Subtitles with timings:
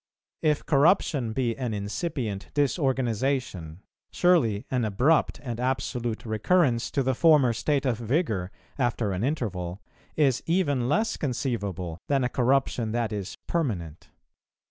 [0.41, 7.53] If corruption be an incipient disorganization, surely an abrupt and absolute recurrence to the former
[7.53, 9.79] state of vigour, after an interval,
[10.15, 14.09] is even less conceivable than a corruption that is permanent.